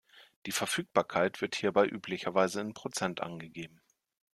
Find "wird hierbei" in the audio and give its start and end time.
1.41-1.85